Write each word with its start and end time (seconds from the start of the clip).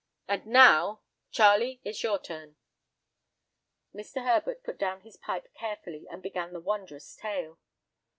And 0.27 0.47
now, 0.47 1.01
Charlie! 1.29 1.79
it's 1.83 2.01
your 2.01 2.17
turn." 2.17 2.55
Mr. 3.93 4.25
Herbert 4.25 4.63
put 4.63 4.79
down 4.79 5.01
his 5.01 5.15
pipe 5.15 5.53
carefully 5.53 6.07
and 6.09 6.23
began 6.23 6.53
the 6.53 6.59
wondrous 6.59 7.15
tale. 7.15 7.59